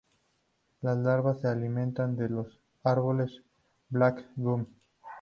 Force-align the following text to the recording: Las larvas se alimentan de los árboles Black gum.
Las 0.81 0.97
larvas 0.97 1.41
se 1.41 1.47
alimentan 1.47 2.15
de 2.17 2.27
los 2.27 2.59
árboles 2.83 3.43
Black 3.91 4.25
gum. 4.35 4.65